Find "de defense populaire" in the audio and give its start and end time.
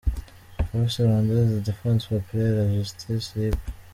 1.53-2.55